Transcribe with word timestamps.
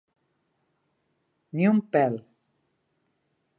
Ni 1.59 1.69
un 1.73 1.83
pèl. 1.97 2.19